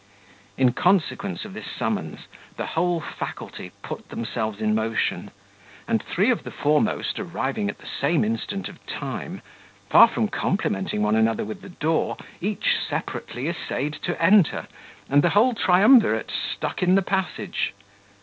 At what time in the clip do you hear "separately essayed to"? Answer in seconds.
12.79-14.19